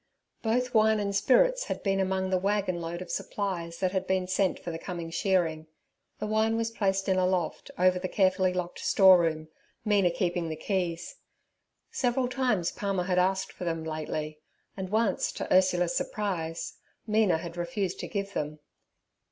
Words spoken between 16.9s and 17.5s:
Mina